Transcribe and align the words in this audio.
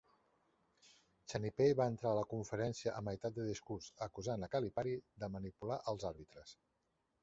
Chaney 1.33 1.75
va 1.81 1.87
entrar 1.93 2.09
a 2.15 2.19
la 2.21 2.25
conferència 2.33 2.95
a 3.03 3.05
meitat 3.11 3.39
de 3.39 3.47
discurs, 3.51 3.93
acusant 4.09 4.49
a 4.49 4.53
Calipari 4.57 4.99
de 5.25 5.35
manipular 5.39 5.83
els 5.95 6.13
àrbitres. 6.15 6.61